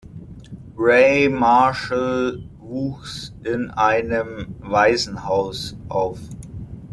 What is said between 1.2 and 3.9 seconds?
Marshall wuchs in